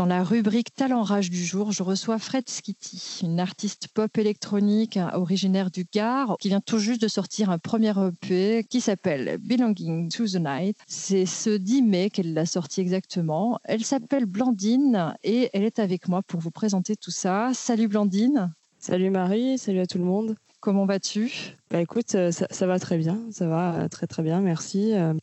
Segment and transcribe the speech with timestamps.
[0.00, 4.98] Dans la rubrique Talent Rage du jour, je reçois Fred Skitty, une artiste pop électronique
[5.12, 10.10] originaire du Gard qui vient tout juste de sortir un premier EP qui s'appelle Belonging
[10.10, 10.78] to the Night.
[10.86, 13.58] C'est ce 10 mai qu'elle l'a sorti exactement.
[13.64, 17.50] Elle s'appelle Blandine et elle est avec moi pour vous présenter tout ça.
[17.52, 18.54] Salut Blandine.
[18.78, 20.34] Salut Marie, salut à tout le monde.
[20.60, 21.32] Comment vas-tu?
[21.70, 24.92] Bah écoute, euh, ça, va très bien, ça va euh, très très bien, merci.
[24.92, 25.14] Euh.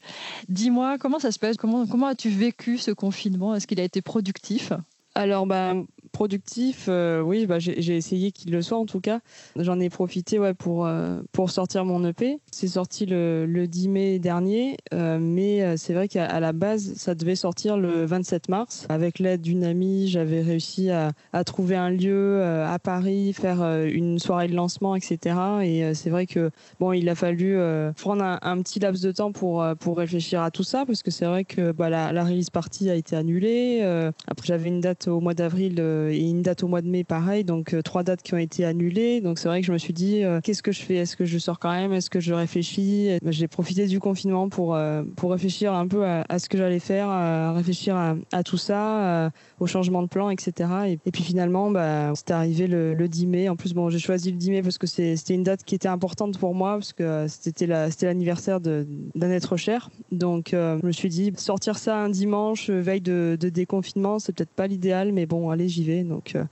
[0.50, 1.58] Dis-moi, comment ça se passe?
[1.58, 3.54] Comment, comment as-tu vécu ce confinement?
[3.54, 4.74] Est-ce qu'il a été productif?
[5.14, 5.74] Alors, bah,
[6.18, 9.20] productif, euh, oui, bah, j'ai essayé qu'il le soit en tout cas.
[9.56, 12.40] J'en ai profité ouais, pour, euh, pour sortir mon EP.
[12.52, 17.14] C'est sorti le, le, 10 mai dernier, euh, mais c'est vrai qu'à la base, ça
[17.14, 18.88] devait sortir le 27 mars.
[18.90, 24.18] Avec l'aide d'une amie, j'avais réussi à, à, trouver un lieu à Paris, faire une
[24.18, 25.36] soirée de lancement, etc.
[25.62, 26.50] Et c'est vrai que
[26.80, 27.60] bon, il a fallu
[27.96, 31.26] prendre un, petit laps de temps pour, pour réfléchir à tout ça, parce que c'est
[31.26, 33.84] vrai que bah, la, la, release party a été annulée.
[34.26, 35.76] après, j'avais une date au mois d'avril
[36.12, 38.66] et une date au mois de mai pareil, donc euh, trois dates qui ont été
[38.66, 39.22] annulées.
[39.22, 40.96] Donc c'est vrai que je me suis dit euh, qu'est-ce que je fais?
[40.96, 41.94] Est-ce que je sors quand même?
[41.94, 43.18] Est-ce que je réfléchis?
[43.26, 44.78] J'ai profité du confinement pour
[45.16, 50.04] pour réfléchir un peu à, ce que j'allais faire, réfléchir à, tout ça, au changement
[50.04, 50.70] de plan, etc.
[51.06, 53.50] Et, puis finalement, bah, c'était arrivé le, 10 mai.
[53.50, 55.88] En plus, bon, j'ai choisi le 10 mai parce que c'était une date qui était
[55.88, 59.90] importante pour moi parce que c'était l'anniversaire d'un être cher.
[60.12, 64.52] Donc je me suis dit sortir ça un dimanche veille de, de déconfinement, c'est peut-être
[64.52, 65.87] pas l'idéal, mais bon, allez, j'y vais.
[66.04, 66.44] Donc euh,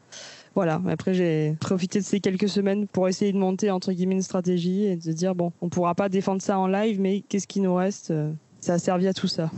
[0.55, 4.21] voilà, après j'ai profité de ces quelques semaines pour essayer de monter entre guillemets une
[4.21, 7.59] stratégie et de dire bon, on pourra pas défendre ça en live, mais qu'est-ce qui
[7.59, 8.13] nous reste
[8.61, 9.51] Ça a servi à tout ça.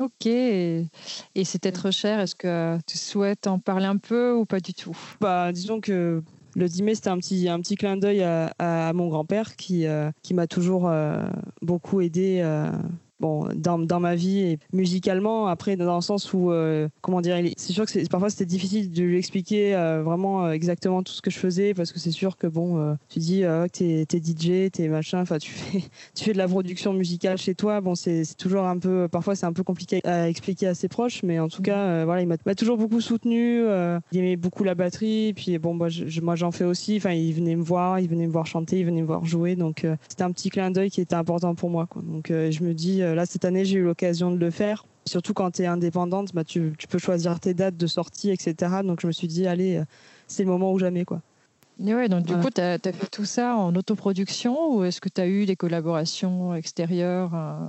[0.00, 0.26] Ok.
[0.26, 0.86] Et
[1.44, 4.96] c'est être cher, est-ce que tu souhaites en parler un peu ou pas du tout?
[5.20, 6.22] Bah, disons que
[6.54, 10.10] le 10 mai, c'était un petit, un petit clin d'œil à, mon grand-père qui, euh,
[10.22, 11.22] qui m'a toujours euh,
[11.62, 12.40] beaucoup aidé
[13.20, 15.46] bon, dans, dans, ma vie et musicalement.
[15.46, 19.02] Après, dans le sens où, euh, comment dire, c'est sûr que parfois c'était difficile de
[19.02, 22.36] lui expliquer euh, vraiment euh, exactement tout ce que je faisais parce que c'est sûr
[22.36, 25.82] que bon, tu dis que t'es es DJ, t'es machin, enfin tu fais,
[26.14, 27.80] tu fais de la production musicale chez toi.
[27.80, 31.22] Bon, c'est toujours un peu, parfois c'est un peu compliqué à expliquer à ses proches,
[31.22, 33.62] mais en tout cas, voilà, il m'a toujours beaucoup soutenu.
[34.12, 35.88] il aimait beaucoup la batterie, puis bon, moi,
[36.22, 36.96] moi j'en fais aussi.
[36.96, 39.56] Enfin, il venait me voir, il venait me voir chanter, il venait me voir jouer,
[39.56, 41.86] donc c'était un petit clin d'œil qui était important pour moi.
[41.86, 42.02] Quoi.
[42.02, 44.86] Donc je me dis euh, là, cette année, j'ai eu l'occasion de le faire.
[45.06, 48.54] Surtout quand tu es indépendante, bah, tu, peux choisir tes dates de sortie, etc.
[48.84, 49.84] Donc je me suis dit, allez, euh,
[50.26, 51.04] c'est le moment ou jamais.
[51.04, 51.22] quoi.
[51.80, 55.20] ouais, donc du coup, tu as, fait tout ça en autoproduction ou est-ce que tu
[55.20, 57.68] as eu des collaborations extérieures euh?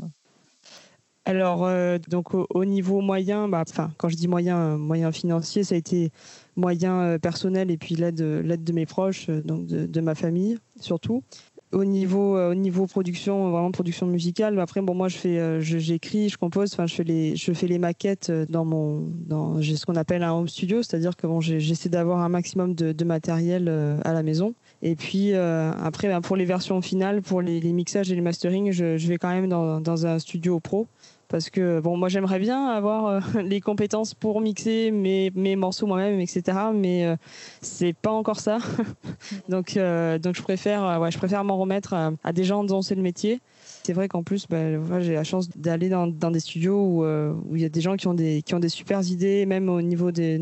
[1.26, 1.70] Alors,
[2.08, 3.64] donc au, niveau moyen, bah,
[3.98, 6.12] quand je dis moyen, moyen financier, ça a été
[6.56, 11.24] moyen personnel et puis l'aide de mes proches, donc de ma famille surtout
[11.72, 14.60] au niveau euh, au niveau production vraiment production musicale.
[14.60, 17.68] Après bon moi je fais euh, j'écris je compose enfin je fais les je fais
[17.68, 21.28] les maquettes euh, dans mon dans j'ai ce qu'on appelle un home studio c'est-à-dire que
[21.28, 23.70] bon j'essaie d'avoir un maximum de, matériel
[24.04, 24.54] à la maison.
[24.82, 28.72] Et puis après ben, pour les versions finales pour les, les, mixages et les mastering
[28.72, 30.88] je, je vais quand même dans, dans un studio pro
[31.30, 35.88] parce que bon moi j'aimerais bien avoir euh, les compétences pour mixer mes, mes morceaux
[35.88, 37.16] moi-même etc mais euh,
[37.62, 38.58] c'est pas encore ça.
[39.50, 42.96] Donc euh, donc je préfère ouais je préfère m'en remettre à, des gens dont c'est
[42.96, 43.40] le métier.
[43.84, 47.62] C'est vrai qu'en plus, bah, j'ai la chance d'aller dans, des studios où, euh, il
[47.62, 50.12] y a des gens qui ont des, qui ont des super idées, même au niveau
[50.12, 50.38] des,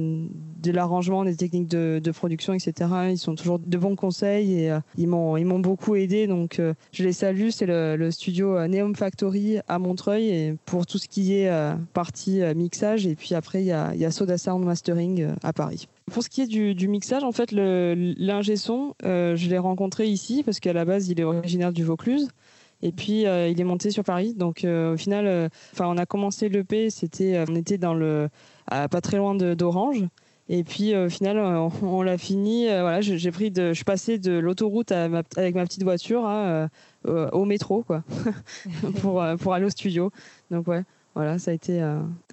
[0.61, 2.89] de l'arrangement, des techniques de, production, etc.
[3.09, 6.25] Ils sont toujours de bons conseils et euh, ils m'ont ils m'ont beaucoup aidé.
[6.25, 7.49] Donc, euh, je les salue.
[7.49, 11.51] C'est le, studio Neom Factory à Montreuil et pour tout ce qui est
[11.93, 13.05] partie mixage.
[13.05, 15.87] Et puis après, il y a, y a Soda Sound Mastering à Paris.
[16.11, 20.59] Pour ce qui est du, mixage, en fait, l'ingé son, je l'ai rencontré ici parce
[20.59, 22.29] qu'à la base, il est originaire du Vaucluse.
[22.81, 24.33] Et puis euh, il est monté sur Paris.
[24.33, 28.29] Donc euh, au final, euh, enfin on a commencé l'EP, c'était on était dans le
[28.67, 30.03] pas très loin d'Orange.
[30.49, 32.65] Et puis au final, on, l'a fini.
[32.67, 36.69] voilà, j'ai pris de, je suis passé de l'autoroute avec ma petite voiture hein,
[37.05, 38.03] au métro, quoi,
[39.01, 40.11] pour pour aller au studio.
[40.51, 40.83] Donc ouais.
[41.15, 41.81] Voilà, ça a été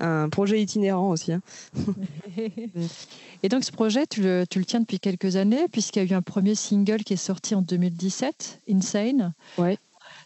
[0.00, 1.32] un projet itinérant aussi.
[1.32, 1.40] Hein.
[3.42, 6.12] Et donc ce projet, tu le, tu le, tiens depuis quelques années, puisqu'il y a
[6.12, 9.32] eu un premier single qui est sorti en 2017, Insane.
[9.56, 9.78] Ouais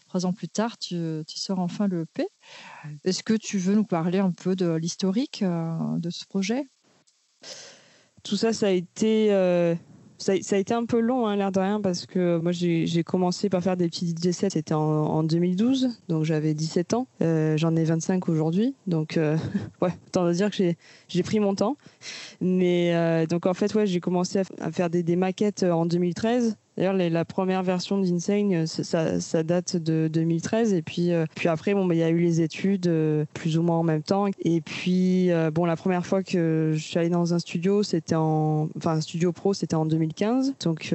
[0.09, 2.27] trois ans plus tard, tu, sors enfin le EP.
[3.05, 6.67] Est-ce que tu veux nous parler un peu de l'historique euh, de ce projet?
[8.23, 9.75] Tout ça, ça a été euh,
[10.17, 13.49] ça, a été un peu long, hein, l'air de rien, parce que moi j'ai commencé
[13.49, 17.07] par faire des petits DJ sets, c'était en, 2012, donc j'avais 17 ans.
[17.21, 19.17] Euh, j'en ai 25 aujourd'hui, donc
[19.81, 20.73] ouais, autant dire que
[21.07, 21.77] j'ai pris mon temps.
[22.41, 26.57] Mais donc en fait, ouais, j'ai commencé à, faire des, des, maquettes en 2013.
[26.79, 30.73] D'ailleurs, la première version d'Insane, ça, ça, date de 2013.
[30.73, 32.89] Et puis, puis après, bon, bah, il y a eu les études
[33.33, 34.27] plus ou moins en même temps.
[34.39, 38.69] Et puis, bon, la première fois que je suis allée dans un studio, c'était en,
[38.77, 40.53] enfin, un studio pro, c'était en 2015.
[40.63, 40.93] Donc,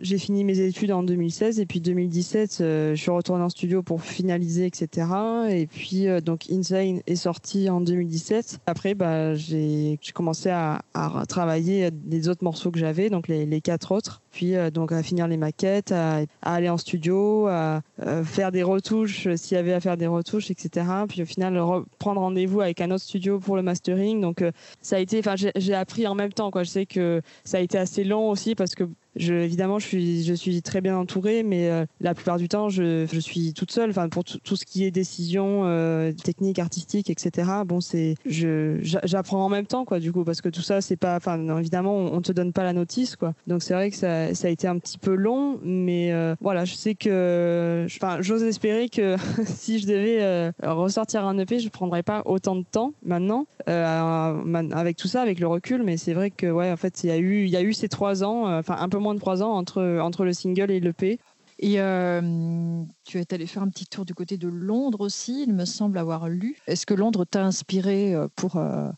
[0.00, 3.82] j'ai fini mes études en 2016 et puis 2017, euh, je suis retournée en studio
[3.82, 5.08] pour finaliser, etc.
[5.50, 8.60] Et puis euh, donc Insane est sorti en 2017.
[8.66, 10.82] Après, bah, j'ai commencé à,
[11.28, 14.22] travailler les autres morceaux que j'avais, donc les, quatre autres.
[14.36, 17.80] Puis euh, donc à finir les maquettes, à, aller en studio, à,
[18.24, 20.86] faire des retouches s'il y avait à faire des retouches, etc.
[21.08, 21.58] Puis au final
[21.98, 24.20] prendre rendez-vous avec un autre studio pour le mastering.
[24.20, 24.44] Donc
[24.82, 26.50] ça a été, enfin j'ai appris en même temps.
[26.50, 26.64] Quoi.
[26.64, 28.84] Je sais que ça a été assez long aussi parce que
[29.18, 33.70] évidemment, je suis, très bien entourée, mais euh, la plupart du temps, je, suis toute
[33.70, 33.90] seule.
[33.90, 37.50] Enfin, pour tout ce qui est décision euh, technique, artistique, etc.
[37.64, 41.16] Bon, c'est, j'apprends en même temps, quoi, du coup, parce que tout ça, c'est pas,
[41.16, 43.34] enfin, évidemment, on, te donne pas la notice, quoi.
[43.46, 46.64] Donc c'est vrai que ça, ça a été un petit peu long, mais euh, voilà,
[46.64, 52.02] je sais que, enfin, j'ose espérer que si je devais ressortir un EP, je prendrais
[52.02, 55.82] pas autant de temps maintenant, avec tout ça, avec le recul.
[55.82, 58.76] Mais c'est vrai que, ouais, en fait, il y a eu, ces trois ans, enfin,
[58.78, 61.18] un peu moins de trois ans entre, entre le single et l'EP.
[61.58, 65.54] Et euh, tu es allé faire un petit tour du côté de Londres aussi, il
[65.54, 66.58] me semble avoir lu.
[66.66, 68.90] Est-ce que Londres t'a inspiré euh, pour, euh,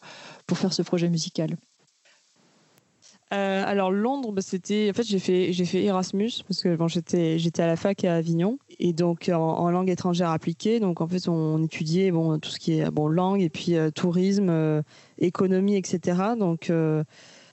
[0.46, 1.56] pour faire ce projet musical?
[3.30, 7.62] Alors Londres, bah, c'était en fait j'ai fait j'ai fait Erasmus parce que j'étais j'étais
[7.62, 8.58] à la fac à Avignon.
[8.78, 12.78] Et donc en, langue étrangère appliquée donc en fait on, étudiait bon tout ce qui
[12.78, 14.82] est bon langue et puis tourisme,
[15.18, 16.70] économie etc donc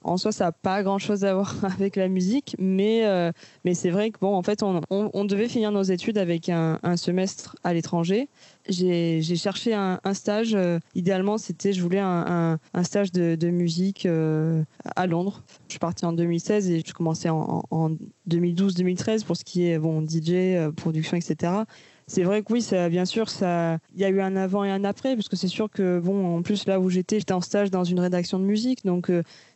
[0.06, 3.32] en soi, ça n'a pas grand-chose à voir avec la musique, mais, euh,
[3.64, 7.56] mais c'est vrai que bon, en fait, on, devait finir nos études avec un, semestre
[7.64, 8.30] à l'étranger.
[8.70, 10.54] J'ai cherché un, stage.
[10.54, 14.64] Euh, idéalement, c'était, je voulais un, stage de, musique euh,
[14.96, 15.44] à Londres.
[15.68, 17.90] Je suis partie en 2016 et je commençais en, en
[18.30, 21.64] 2012-2013 pour ce qui est bon DJ, production, etc
[22.08, 24.70] c'est vrai que oui, ça, bien sûr, ça, il y a eu un avant et
[24.70, 27.42] un après, parce que c'est sûr que bon, en plus là où j'étais, j'étais en
[27.42, 29.12] stage dans une rédaction de musique, donc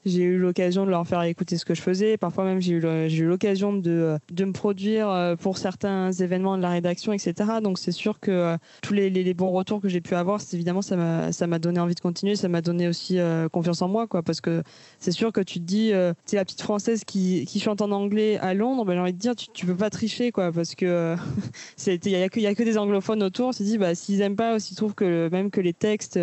[0.05, 2.17] j'ai eu l'occasion de leur faire écouter ce que je faisais.
[2.17, 6.69] Parfois même, j'ai eu l'occasion de, de me produire euh, pour certains événements de la
[6.69, 7.33] rédaction, etc.
[7.61, 10.81] Donc c'est sûr que euh, tous les, les, bons retours que j'ai pu avoir, évidemment,
[10.81, 12.35] ça m'a donné envie de continuer.
[12.35, 14.23] Ça m'a donné aussi euh, confiance en moi, quoi.
[14.23, 14.63] Parce que
[14.99, 17.91] c'est sûr que tu te dis, euh, tu la petite française qui, qui, chante en
[17.91, 20.51] anglais à Londres, ben, j'ai envie de dire, tu, tu peux pas tricher, quoi.
[20.51, 21.15] Parce que
[21.87, 23.49] il y, a a que des anglophones autour.
[23.49, 26.19] On s'est dit, bah, s'ils aiment pas, s'ils trouvent que même que les textes,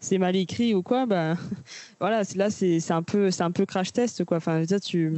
[0.00, 1.36] c'est mal écrit ou quoi, bah,
[2.00, 4.38] voilà, là, c'est un peu c'est un peu crash test, quoi.
[4.38, 5.14] Enfin, tu,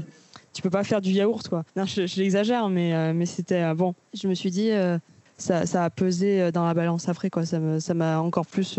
[0.52, 1.64] tu peux pas faire du yaourt, quoi.
[1.76, 3.94] Non, je, l'exagère, mais, euh, mais c'était euh, bon.
[4.14, 4.98] Je me suis dit, euh,
[5.38, 7.44] ça, ça, a pesé dans la balance après, quoi.
[7.44, 8.78] Ça m'a ça encore plus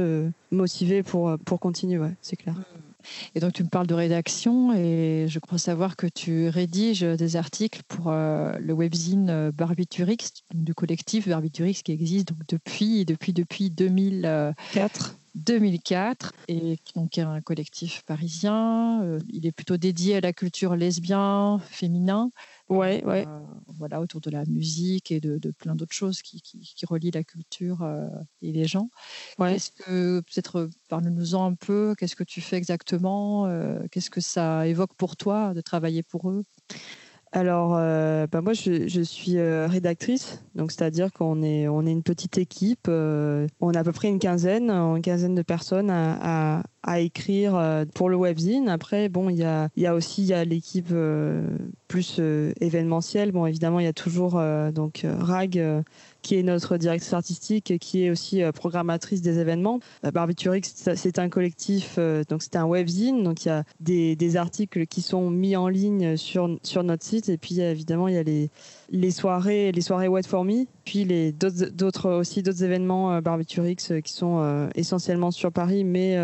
[0.52, 2.56] motivé pour, pour continuer, ouais, c'est clair.
[3.34, 7.36] Et donc, tu me parles de rédaction et je crois savoir que tu rédiges des
[7.36, 15.18] articles pour le webzine Barbiturix, du collectif Barbiturix qui existe donc depuis, depuis, depuis 2004.
[15.36, 19.04] 2004 et donc est un collectif parisien.
[19.04, 22.32] Euh, il est plutôt dédié à la culture lesbien, féminin.
[22.68, 23.26] Ouais, ouais.
[23.28, 27.24] Euh, voilà, autour de la musique et de, plein d'autres choses qui, qui, relient la
[27.24, 28.08] culture euh,
[28.42, 28.90] et les gens.
[29.38, 29.54] Ouais.
[29.54, 31.94] Qu'est-ce que peut-être parle-nous-en un peu.
[31.98, 33.48] Qu'est-ce que tu fais exactement
[33.92, 36.44] Qu'est-ce que ça évoque pour toi de travailler pour eux?
[37.36, 42.02] Alors, euh, bah, moi, je, suis euh, rédactrice, donc c'est-à-dire qu'on est, on est une
[42.02, 42.88] petite équipe.
[42.88, 46.64] Euh, on a à peu près une quinzaine, une quinzaine de personnes à,
[46.98, 48.70] écrire pour le webzine.
[48.70, 50.94] Après, bon, il y a, y a aussi y l'équipe
[51.88, 52.20] plus
[52.60, 53.32] événementielle.
[53.32, 54.42] Bon, évidemment, il y a toujours
[54.74, 55.84] donc Rag
[56.26, 59.80] qui est notre directrice artistique, qui est aussi euh, programmatrice des événements.
[60.04, 64.16] Euh, Barbiturix, c'est un collectif, euh, donc c'est un webzine, donc il y a des,
[64.16, 68.16] des, articles qui sont mis en ligne sur, sur notre site, et puis évidemment il
[68.16, 68.50] y a les,
[68.90, 73.78] les soirées, les soirées Wet for Me, puis les d'autres aussi d'autres événements euh, Barbiturix
[73.92, 76.18] euh, qui sont euh, essentiellement sur Paris, mais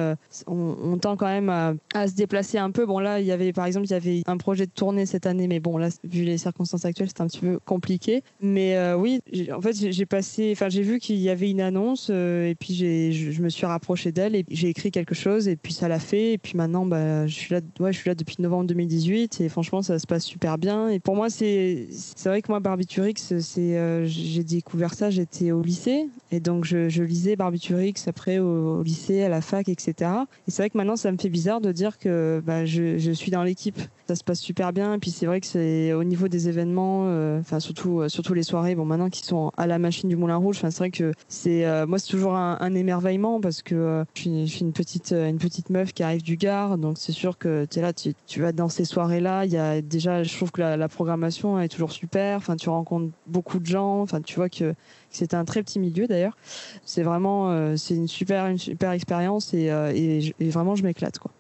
[0.48, 2.86] on, tend quand même à, à, se déplacer un peu.
[2.86, 5.26] Bon là, il y avait par exemple il y avait un projet de tournée cette
[5.26, 8.24] année, mais bon là vu les circonstances actuelles, c'est un petit peu compliqué.
[8.42, 9.22] Mais oui,
[9.54, 13.12] en fait j'ai passé, enfin j'ai vu qu'il y avait une annonce et puis j'ai
[13.12, 16.34] je, me suis rapproché d'elle et j'ai écrit quelque chose et puis ça l'a fait
[16.34, 19.50] et puis maintenant bah je suis là, ouais je suis là depuis novembre 2018 et
[19.50, 23.14] franchement ça se passe super bien et pour moi c'est c'est vrai que moi, Barbiturix,
[23.40, 28.80] c'est, euh, j'ai découvert ça, j'étais au lycée, et donc je, lisais Barbiturix après au,
[28.80, 30.12] au, lycée, à la fac, etc.
[30.50, 33.32] Et c'est vrai que maintenant, ça me fait bizarre de dire que bah, je, suis
[33.32, 33.80] dans l'équipe.
[34.08, 34.94] Ça se passe super bien.
[34.94, 37.04] Et puis c'est vrai que c'est au niveau des événements,
[37.40, 40.60] enfin surtout surtout les soirées, bon maintenant qui sont à la machine du Moulin Rouge,
[40.62, 45.12] c'est vrai que c'est moi c'est toujours un, émerveillement parce que je suis, une petite
[45.12, 48.14] une petite meuf qui arrive du Gard, donc c'est sûr que tu es là, tu,
[48.28, 50.88] tu, vas dans ces soirées là, il y a déjà je trouve que la, la
[50.88, 52.38] programmation est toujours super.
[52.38, 54.74] Enfin tu rencontres beaucoup de gens, enfin tu vois que
[55.10, 56.38] c'est un très petit milieu d'ailleurs.
[56.86, 61.20] C'est vraiment, euh, c'est une super, une super expérience et, euh, et, vraiment je m'éclate
[61.20, 61.32] quoi.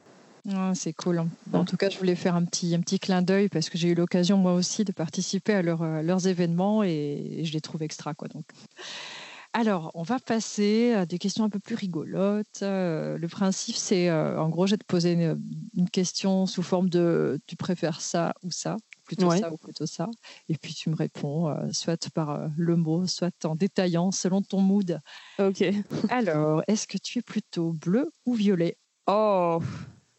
[0.50, 1.24] Ah, c'est cool.
[1.53, 3.89] En tout cas, je voulais faire un petit, un petit clin d'œil parce que j'ai
[3.89, 8.13] eu l'occasion moi aussi de participer à euh, leurs événements et, je les trouve extra
[8.13, 8.27] quoi.
[8.27, 8.45] Donc.
[9.53, 12.62] Alors, on va passer à des questions un peu plus rigolotes.
[12.62, 15.41] le principe, c'est, en gros, je vais te poser une,
[15.75, 18.77] une, question sous forme de tu préfères ça ou ça?
[19.05, 20.10] Plutôt ça ou plutôt ça.
[20.48, 24.41] Et puis tu me réponds euh, soit par euh, le mot, soit en détaillant selon
[24.41, 25.01] ton mood.
[25.38, 25.63] Ok.
[26.10, 28.77] Alors, est-ce que tu es plutôt bleu ou violet?
[29.07, 29.60] Oh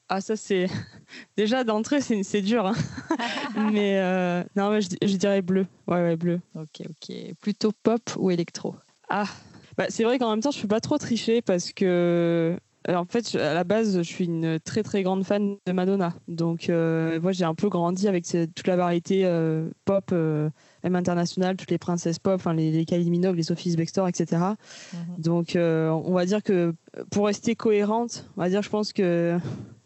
[0.08, 0.66] ah ça c'est
[1.36, 2.74] déjà d'entrée c'est dur hein.
[3.72, 8.30] mais euh, non mais je, dirais bleu ouais ouais bleu ok ok plutôt pop ou
[8.30, 8.74] électro?
[9.08, 9.26] Ah
[9.76, 13.36] bah, c'est vrai qu'en même temps je peux pas trop tricher parce que en fait,
[13.36, 16.14] à la base, je suis une très très grande fan de Madonna.
[16.26, 20.50] Donc, euh, moi, j'ai un peu grandi avec toute la variété euh, pop, euh,
[20.82, 24.42] même internationale, toutes les princesses pop, enfin, les, les Kylie Minogue, les Sophie Bextor, etc.
[24.92, 24.98] Mhm.
[25.18, 26.74] Donc, on va dire que
[27.10, 29.38] pour rester cohérente, on va dire, je pense que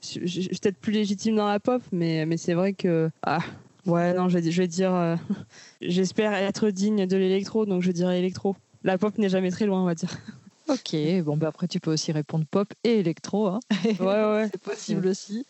[0.03, 3.11] je, suis peut-être plus légitime dans la pop, mais, mais c'est vrai que.
[3.23, 3.41] Ah,
[3.87, 5.19] ouais, non, je vais, je vais dire.
[5.81, 8.57] J'espère être digne de l'électro, donc je dirais électro.
[8.85, 10.11] La pop n'est jamais très loin, on va dire.
[10.69, 13.47] Ok, bon, bah après, tu peux aussi répondre pop et électro.
[13.47, 13.61] Hein.
[13.85, 14.49] Ouais, ouais.
[14.53, 15.47] C'est possible aussi.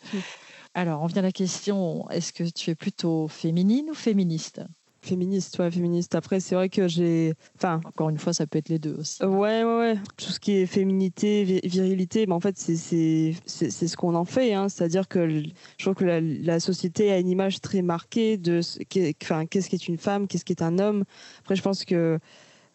[0.75, 4.61] Alors, on vient à la question est-ce que tu es plutôt féminine ou féministe?
[5.07, 6.15] Féministe, ouais, féministe.
[6.17, 7.35] Après, c'est vrai que j'ai.
[7.57, 7.81] Enfin.
[7.85, 9.23] Encore une fois, ça peut être les deux aussi.
[9.25, 9.95] Ouais, ouais, ouais.
[10.17, 14.53] Tout ce qui est féminité, virilité, mais en fait, c'est ce qu'on en fait.
[14.53, 14.69] Hein.
[14.69, 18.61] C'est-à-dire que je trouve que la, la, société a une image très marquée de
[19.23, 21.05] enfin, qu'est-ce qui est une femme, qu'est-ce qui est un homme.
[21.41, 22.19] Après, je pense que.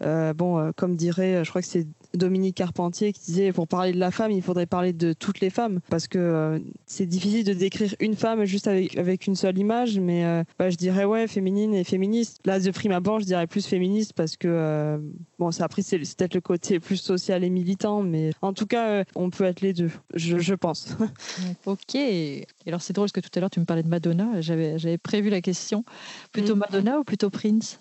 [0.04, 3.94] Euh, bon, euh, comme dirait, je crois que c'est Dominique Carpentier qui disait pour parler
[3.94, 7.44] de la femme, il faudrait parler de toutes les femmes parce que euh, c'est difficile
[7.44, 11.06] de décrire une femme juste avec, avec une seule image, mais euh, bah, je dirais
[11.06, 12.40] ouais, féminine et féministe.
[12.46, 14.98] Là, de prime abord, je dirais plus féministe parce que euh,
[15.40, 19.04] bon, ça après c'est peut-être le côté plus social et militant, mais en tout cas,
[19.16, 20.96] on peut être les deux, je, je pense.
[21.66, 21.96] ok.
[21.96, 24.78] Et alors c'est drôle parce que tout à l'heure tu me parlais de Madonna, j'avais
[24.78, 25.84] j'avais prévu la question.
[26.32, 26.60] Plutôt mm.
[26.60, 27.80] Madonna ou plutôt Prince?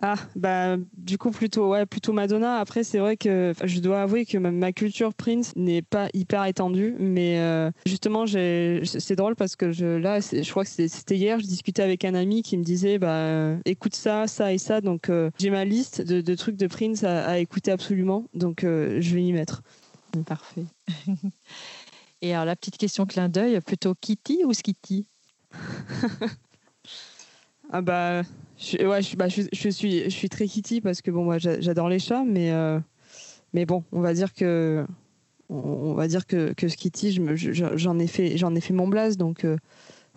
[0.00, 2.58] Ah, bah, du coup, plutôt, ouais, plutôt Madonna.
[2.58, 6.94] Après, c'est vrai que je dois avouer que ma, culture Prince n'est pas hyper étendue,
[7.00, 11.46] mais euh, justement, c'est drôle parce que je, là, je crois que c'était hier, je
[11.46, 14.80] discutais avec un ami qui me disait, bah, écoute ça, ça et ça.
[14.80, 18.26] Donc, euh, j'ai ma liste de, trucs de Prince à, écouter absolument.
[18.34, 19.62] Donc, euh, je vais y mettre.
[20.26, 20.64] Parfait.
[22.22, 25.06] et alors, la petite question clin d'œil, plutôt Kitty ou Skitty?
[27.70, 28.22] Ah bah
[28.58, 31.38] je, ouais, je, bah, je, je, suis, je suis très kitty parce que bon, moi,
[31.38, 32.78] j'adore les chats, mais, euh,
[33.52, 34.84] mais bon, on va dire que,
[35.48, 37.20] on, va dire que, que Skitty,
[37.52, 39.56] j'en ai fait, j'en ai fait mon blaze, donc euh,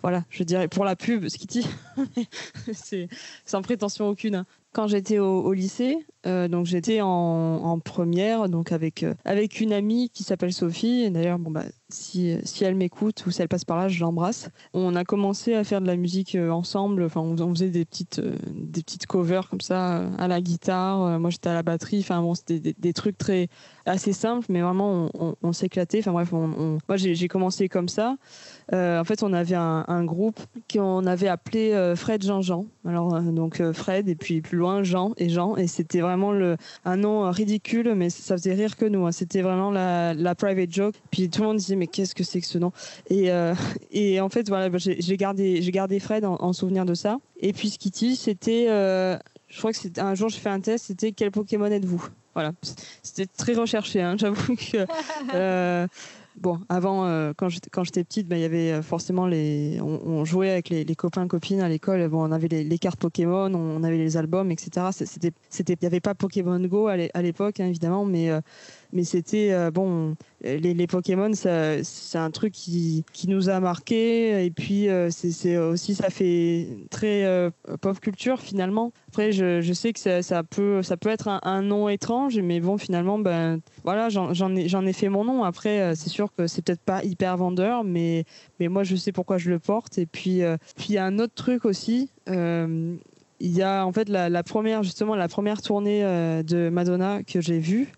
[0.02, 1.66] voilà, je dirais pour la pub, Skitty,
[2.72, 3.08] c'est
[3.44, 4.34] sans prétention aucune.
[4.34, 4.46] Hein.
[4.72, 10.24] Quand j'étais au, lycée, euh, donc j'étais en, première, donc avec avec une amie qui
[10.24, 11.10] s'appelle Sophie.
[11.10, 14.48] D'ailleurs, bon bah si, si elle m'écoute ou si elle passe par là, je l'embrasse.
[14.72, 17.04] On a commencé à faire de la musique euh, ensemble.
[17.04, 21.20] Enfin, on, faisait des petites, euh, des petites covers comme ça euh, à la guitare.
[21.20, 22.00] Moi, j'étais à la batterie.
[22.00, 23.48] Enfin, bon, c'était des, trucs très
[23.86, 25.10] assez simples, mais vraiment,
[25.42, 26.00] on, s'éclatait.
[26.00, 28.16] Enfin, bref, moi, j'ai commencé comme ça.
[28.72, 30.40] en fait, on avait un, groupe
[30.72, 32.66] qu'on avait appelé Fred Jean-Jean.
[32.84, 35.56] Alors, donc Fred, et puis plus loin, Jean et Jean.
[35.56, 39.06] Et c'était vraiment le, un nom ridicule, mais ça faisait rire que nous.
[39.06, 39.12] Hein.
[39.12, 40.94] C'était vraiment la, la private joke.
[41.10, 42.72] Puis tout le monde disait, mais qu'est-ce que c'est que ce nom?
[43.10, 43.54] Et, euh,
[43.92, 47.18] et en fait, voilà, bah, j'ai gardé, gardé Fred en, souvenir de ça.
[47.40, 50.86] Et puis Skitty, c'était, euh, je crois que c'était un jour, j'ai fait un test,
[50.86, 52.06] c'était quel Pokémon êtes-vous?
[52.34, 52.52] Voilà,
[53.02, 54.86] c'était très recherché, hein, j'avoue que.
[56.36, 59.80] Euh, bon, avant, quand j'étais petite, bah, il y avait forcément les.
[59.80, 62.06] On, jouait avec les, copains, copines à l'école.
[62.08, 64.86] Bon, on avait les, cartes Pokémon, on avait les albums, etc.
[64.92, 65.32] C'était,
[65.74, 68.30] il n'y avait pas Pokémon Go à l'époque, hein, évidemment, mais
[68.92, 74.44] mais c'était euh, bon les, les Pokémon c'est un truc qui, qui, nous a marqué.
[74.44, 78.92] Et puis euh, c'est aussi ça fait très euh, pop culture finalement.
[79.08, 83.18] Après je, sais que ça, peut ça peut être un, nom étrange mais bon finalement
[83.18, 85.44] ben voilà j'en ai j'en ai fait mon nom.
[85.44, 88.24] Après c'est sûr que c'est peut-être pas hyper vendeur mais
[88.60, 89.98] mais moi je sais pourquoi je le porte.
[89.98, 90.42] Et puis
[90.76, 92.10] puis il y a un autre truc aussi
[93.44, 97.58] il y a en fait la, première justement la première tournée de Madonna que j'ai
[97.58, 97.92] vue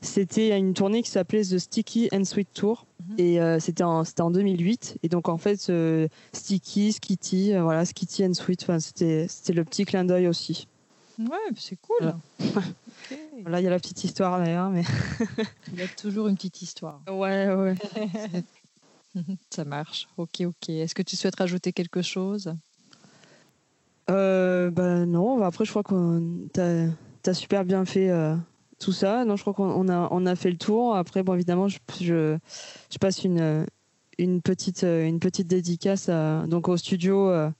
[0.00, 2.86] C'était une tournée qui s'appelait The Sticky and Sweet Tour.
[3.08, 3.14] Mhm.
[3.18, 4.98] Et euh, c'était en, en 2008.
[5.02, 5.72] Et donc, en fait,
[6.32, 10.68] Sticky, Skitty, euh, voilà, Skitty and Sweet, c'était le petit clin d'œil aussi.
[11.18, 12.14] Ouais, c'est cool.
[13.42, 13.60] Voilà.
[13.60, 14.68] il y a la petite histoire d'ailleurs.
[14.68, 14.82] Mais...
[15.72, 17.00] il y a toujours une petite histoire.
[17.08, 17.74] Ouais, ouais.
[19.50, 20.08] Ça marche.
[20.16, 20.68] Ok, ok.
[20.68, 22.52] Est-ce que tu souhaites rajouter quelque chose?
[24.10, 28.10] Euh, bah non, après je crois que tu as, super bien fait
[28.78, 29.24] tout ça.
[29.24, 30.94] Non, je crois qu'on a, on a fait le tour.
[30.94, 33.66] Après, bon, évidemment, je, je, passe une,
[34.18, 36.08] une, petite, une petite dédicace
[36.46, 37.50] donc au studio euh,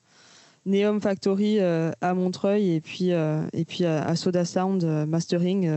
[0.66, 5.70] Neom Factory euh, à Montreuil et puis, euh, et puis à, Soda Sound Mastering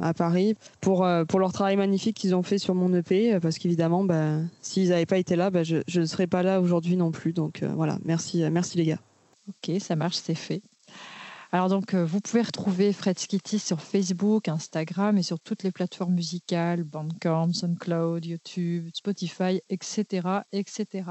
[0.00, 3.38] à Paris pour, pour leur travail magnifique qu'ils ont fait sur mon EP.
[3.40, 6.96] Parce qu'évidemment, bah, s'ils n'avaient pas été là, bah, je ne serais pas là aujourd'hui
[6.96, 7.32] non plus.
[7.32, 9.00] Donc voilà, merci, merci les gars.
[9.48, 10.62] Ok, ça marche, c'est fait.
[11.52, 15.70] Alors donc, euh, vous pouvez retrouver Fred Skitty sur Facebook, Instagram et sur toutes les
[15.70, 21.04] plateformes musicales, Bandcamp, SoundCloud, YouTube, Spotify, etc., etc.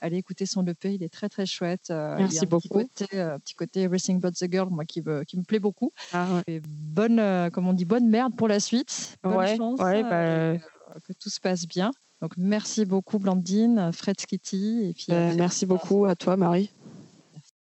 [0.00, 1.90] Allez écouter son EP, il est très très chouette.
[1.90, 2.78] Euh, Merci beaucoup.
[2.78, 5.60] Petit côté, euh, petit côté Everything But the Girl, moi qui me, qui me plaît
[5.60, 5.92] beaucoup.
[6.12, 9.18] Ah, et bonne, comme on dit, bonne merde pour la suite.
[9.22, 9.78] Bonne chance.
[9.78, 10.58] Bah,
[11.04, 11.90] que tout se passe bien.
[12.22, 14.88] Donc merci beaucoup Blandine, Fred Skitty.
[14.88, 16.70] Et puis, merci beaucoup à toi Marie.